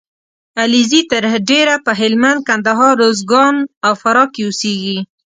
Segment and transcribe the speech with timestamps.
[0.61, 2.93] علیزي تر ډېره په هلمند، کندهار.
[3.03, 3.55] روزګان
[3.85, 4.97] او فراه کې اوسېږي